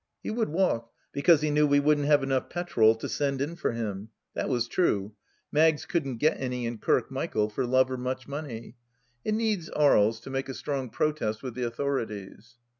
[0.23, 3.71] He would walk, because he knew we wouldn't have enough petrol to send in for
[3.73, 4.09] him.
[4.33, 5.13] That was true.
[5.51, 8.77] Maggs couldn't get any in Kirkmichael for love or much money.
[9.23, 12.57] It needs Aries to make a strong protest with the authorities.